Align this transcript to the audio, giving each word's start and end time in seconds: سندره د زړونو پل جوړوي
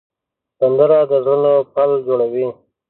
سندره 0.57 0.99
د 1.11 1.13
زړونو 1.25 1.53
پل 1.73 1.89
جوړوي 2.07 2.47